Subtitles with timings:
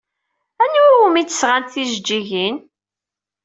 [0.63, 2.57] Anwa umi d-sɣant tijeǧǧigin?